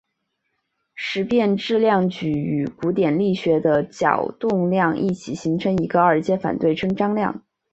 [0.95, 7.43] 时变质量矩与古典力学的角动量一起形成一个二阶反对称张量。